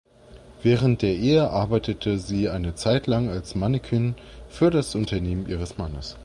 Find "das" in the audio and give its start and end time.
4.71-4.95